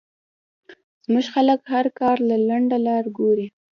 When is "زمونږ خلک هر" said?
1.03-1.85